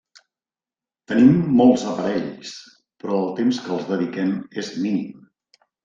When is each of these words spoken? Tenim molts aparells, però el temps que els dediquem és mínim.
Tenim 1.11 1.35
molts 1.59 1.85
aparells, 1.93 2.55
però 3.05 3.21
el 3.21 3.31
temps 3.43 3.63
que 3.67 3.75
els 3.79 3.89
dediquem 3.95 4.37
és 4.65 4.77
mínim. 4.85 5.27